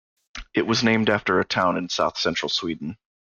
[0.55, 2.97] It was named after a town in south-central Sweden.